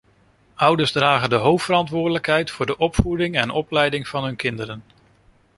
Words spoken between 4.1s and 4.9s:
hun kinderen.